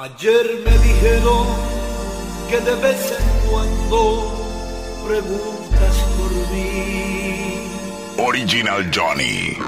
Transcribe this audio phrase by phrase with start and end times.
[0.00, 1.48] Ayer me dijeron
[2.48, 4.32] que de vez en cuando
[5.04, 7.68] preguntas por mí.
[8.16, 9.58] Original Johnny.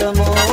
[0.00, 0.49] Ser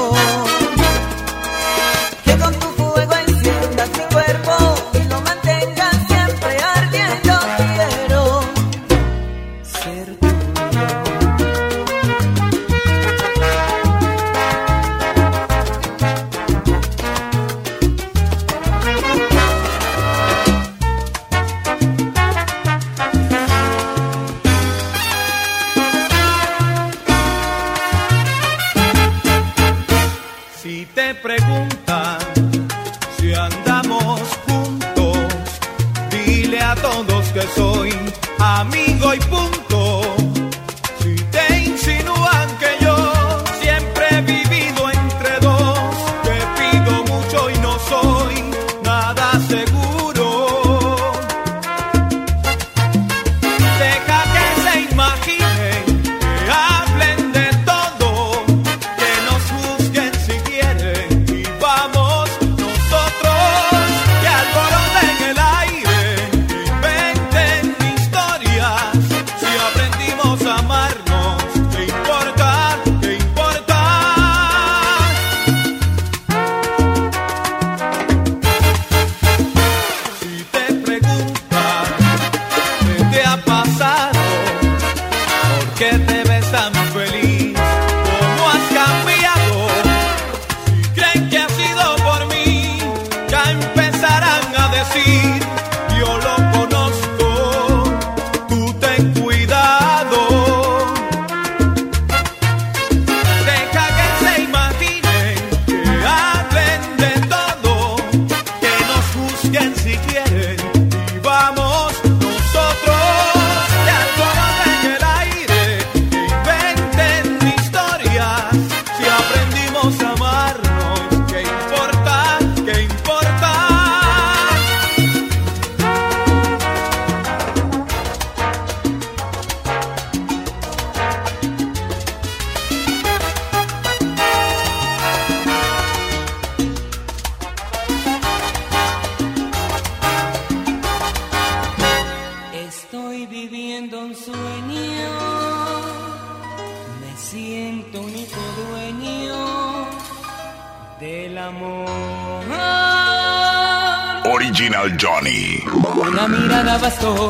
[154.57, 155.63] Original Johnny.
[156.01, 157.29] Una mirada bastó,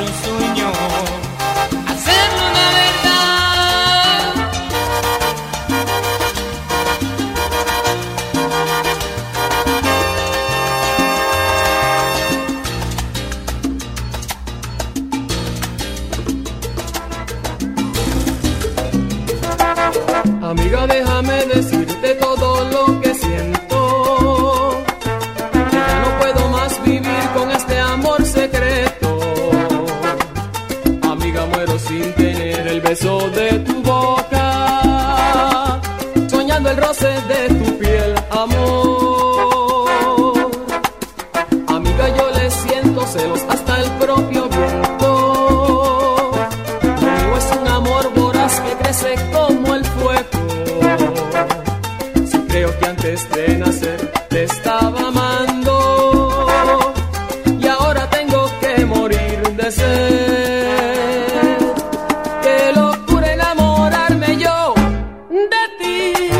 [0.00, 0.29] vivir nuestro
[65.80, 66.39] ti.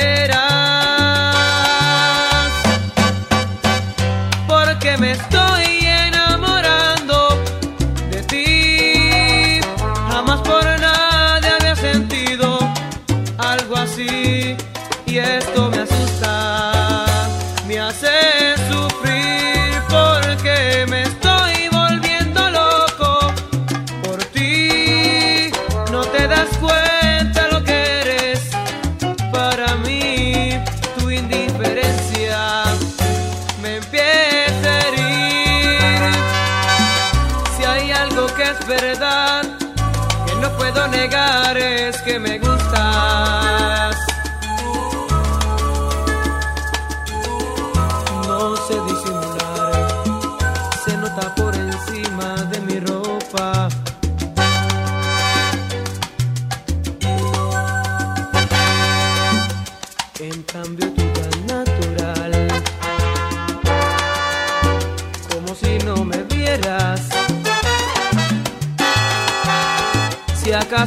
[41.01, 42.50] negar es que me.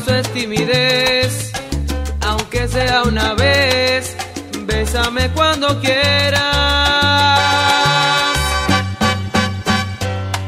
[0.05, 1.53] paso es timidez,
[2.21, 4.17] aunque sea una vez,
[4.67, 6.43] bésame cuando quieras,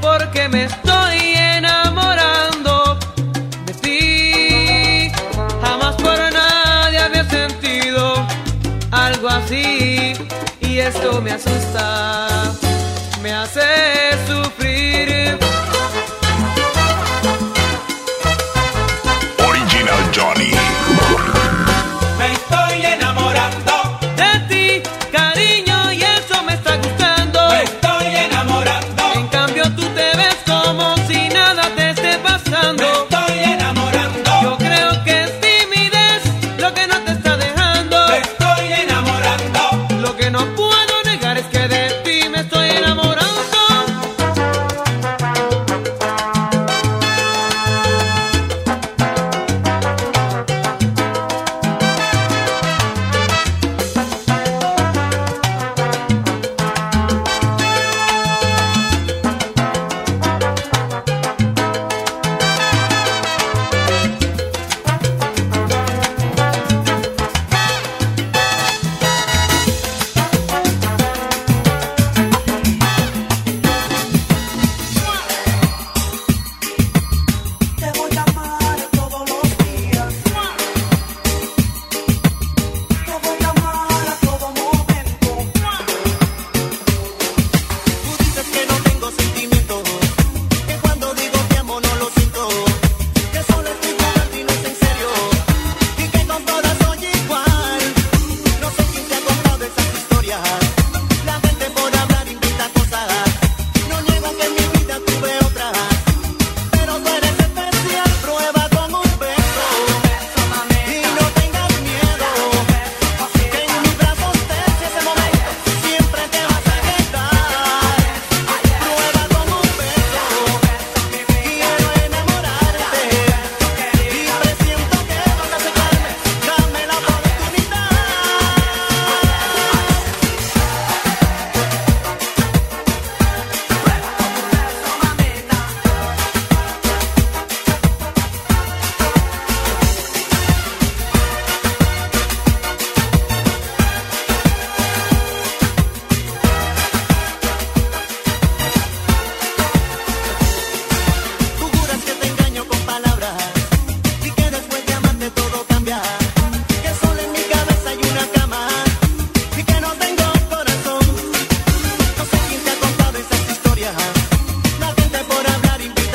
[0.01, 1.19] porque me estoy
[1.57, 2.99] enamorando
[3.67, 5.13] de ti,
[5.63, 8.27] jamás por nadie había sentido
[8.91, 10.15] algo así,
[10.61, 12.53] y esto me asusta,
[13.23, 13.63] me hace
[14.27, 15.46] sufrir.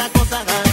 [0.04, 0.71] esta cosa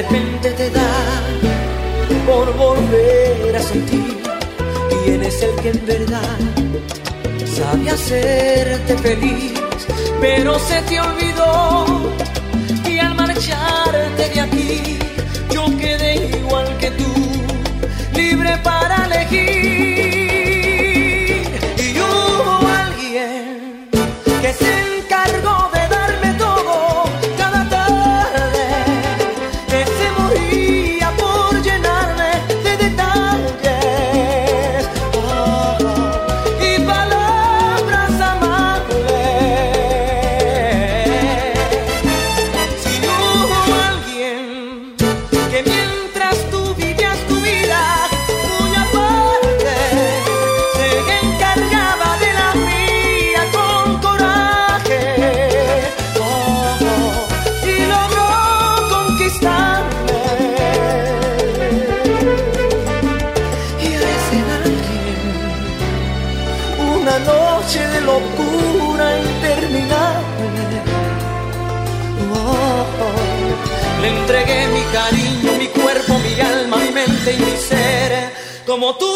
[0.00, 0.92] De repente te da
[2.26, 4.16] por volver a sentir
[5.04, 6.38] quién es el que en verdad
[7.44, 9.52] sabe hacerte feliz,
[10.18, 11.84] pero se te olvidó
[12.88, 14.79] y al marcharte de aquí
[77.26, 78.32] y mi ser,
[78.66, 79.06] como tú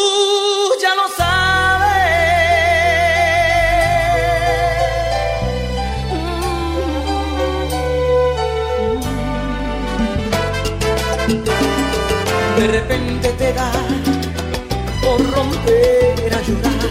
[0.79, 1.95] ya lo sabes.
[12.57, 13.71] De repente te da
[15.01, 16.89] por romper a llorar,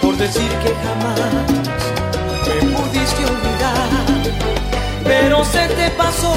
[0.00, 1.44] por decir que jamás
[2.46, 3.88] me pudiste olvidar,
[5.02, 6.34] pero se te pasó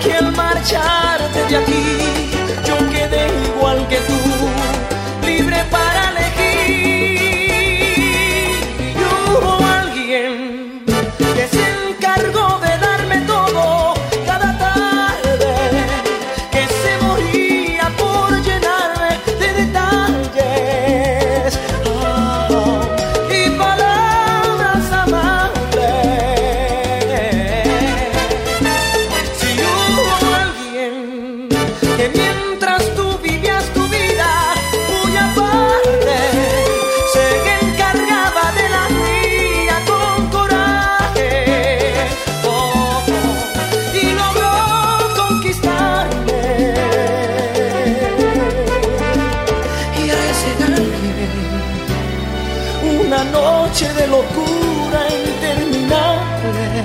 [0.00, 2.30] que al marcharte de aquí
[2.64, 6.19] yo quedé igual que tú, libre para
[53.70, 56.84] noche de locura interminable.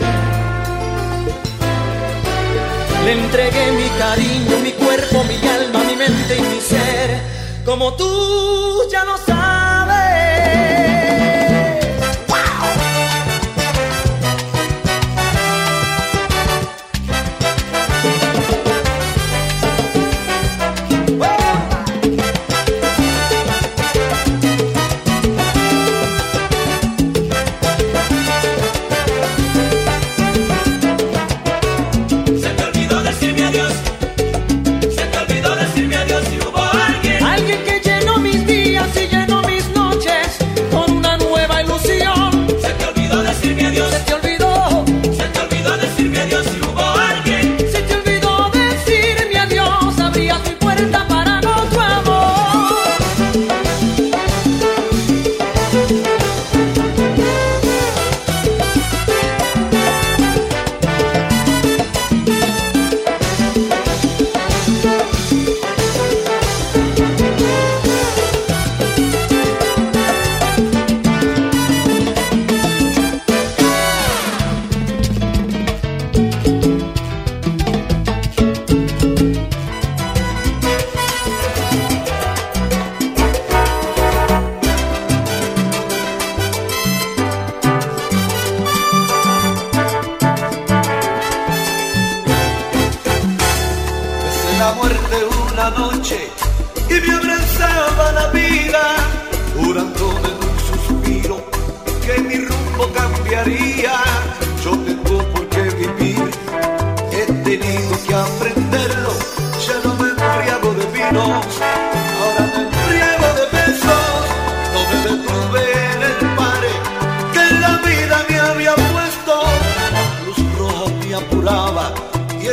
[3.03, 7.19] Le entregué mi cariño, mi cuerpo, mi alma, mi mente y mi ser,
[7.65, 9.34] como tú ya no sabes.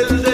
[0.09, 0.32] del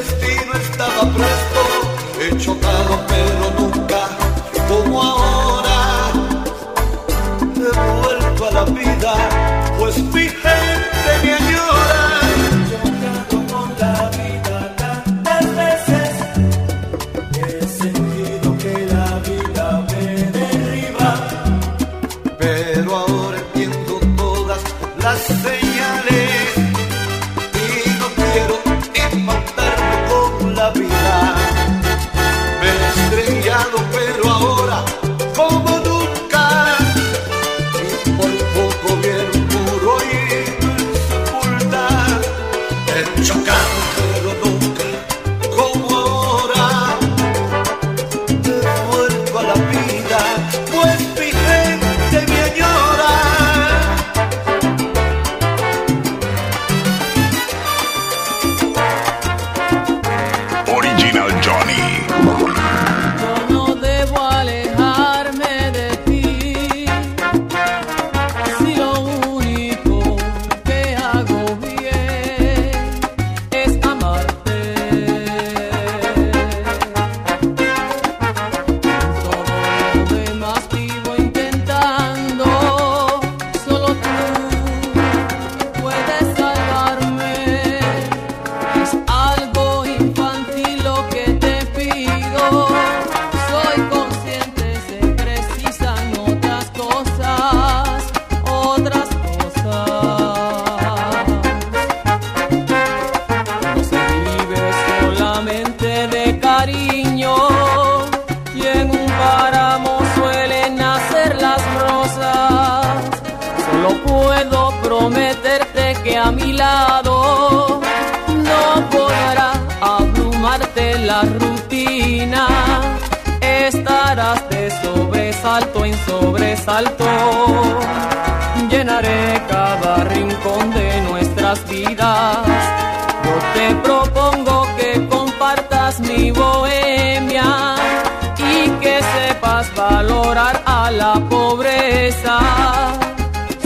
[140.92, 142.40] la pobreza.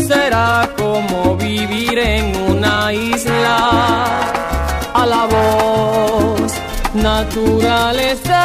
[0.08, 3.58] Será como vivir en una isla
[4.94, 6.54] a la voz
[6.94, 8.42] naturaleza.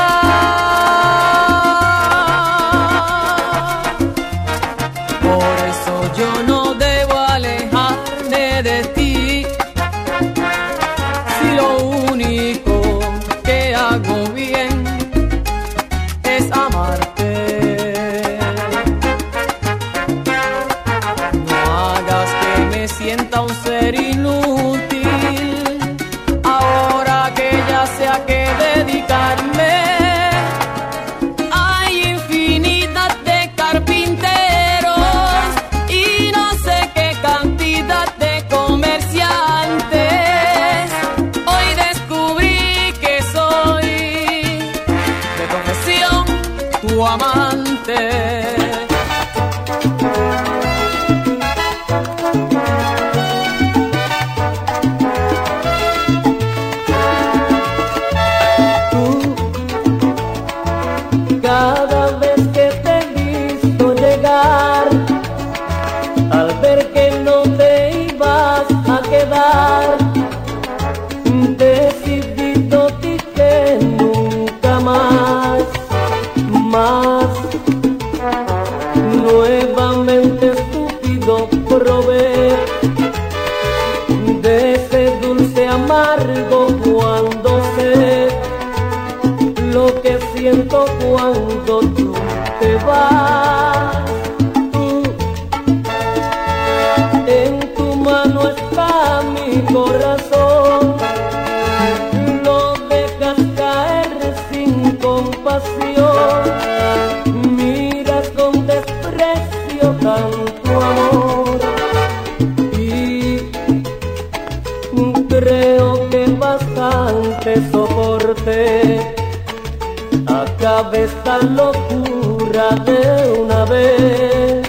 [121.04, 124.68] esta locura de una vez.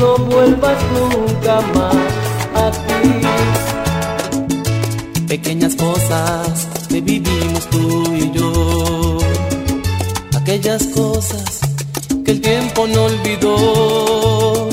[0.00, 1.96] No vuelvas nunca más
[2.54, 3.02] a ti.
[5.28, 9.18] Pequeñas cosas que vivimos tú y yo.
[10.40, 11.60] Aquellas cosas
[12.24, 14.68] que el tiempo no olvidó.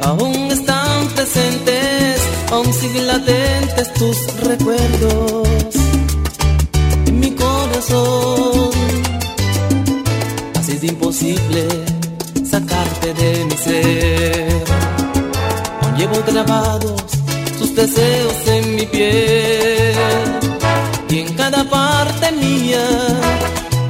[0.00, 4.16] Aún están presentes, aún siguen latentes tus
[4.48, 5.48] recuerdos
[7.06, 8.57] en mi corazón
[10.88, 11.66] imposible
[12.44, 14.64] sacarte de mi ser.
[15.96, 17.02] Llevo grabados
[17.58, 19.94] tus deseos en mi piel
[21.10, 22.84] y en cada parte mía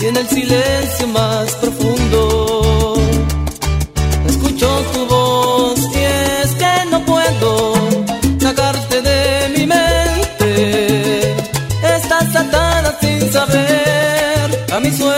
[0.00, 2.94] y en el silencio más profundo
[4.26, 7.74] escucho tu voz y es que no puedo
[8.40, 11.34] sacarte de mi mente.
[11.96, 15.17] Estás atada sin saber a mi sueño.